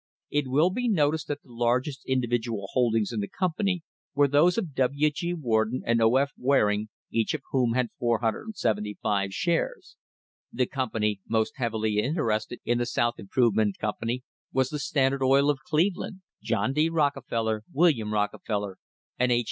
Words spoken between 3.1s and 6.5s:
in the company were those of W. G. Warden and O. F.